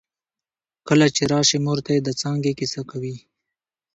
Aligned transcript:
کله 0.87 1.07
چې 1.15 1.23
راشې 1.31 1.57
مور 1.65 1.79
ته 1.85 1.91
يې 1.95 2.01
د 2.03 2.09
څانګې 2.21 2.51
کیسه 2.59 2.81
کوي 2.91 3.15